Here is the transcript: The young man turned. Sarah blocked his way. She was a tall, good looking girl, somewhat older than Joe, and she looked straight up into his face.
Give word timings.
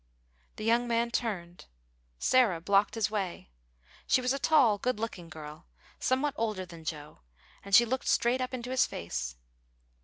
The 0.55 0.63
young 0.65 0.87
man 0.87 1.11
turned. 1.11 1.67
Sarah 2.17 2.59
blocked 2.59 2.95
his 2.95 3.11
way. 3.11 3.51
She 4.07 4.19
was 4.19 4.33
a 4.33 4.39
tall, 4.39 4.79
good 4.79 4.99
looking 4.99 5.29
girl, 5.29 5.67
somewhat 5.99 6.33
older 6.37 6.65
than 6.65 6.85
Joe, 6.85 7.19
and 7.63 7.75
she 7.75 7.85
looked 7.85 8.07
straight 8.07 8.41
up 8.41 8.51
into 8.51 8.71
his 8.71 8.87
face. 8.87 9.35